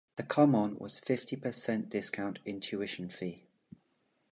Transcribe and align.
The 0.15 0.23
come-on 0.23 0.79
was 0.79 0.99
fifty 0.99 1.35
per 1.35 1.51
cent 1.51 1.89
discount 1.91 2.39
in 2.43 2.59
tuition 2.59 3.07
fee. 3.11 3.43